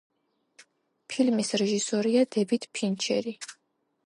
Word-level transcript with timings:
ფილმის 1.13 1.53
რეჟისორია 1.63 2.25
დევიდ 2.37 2.67
ფინჩერი. 2.79 3.37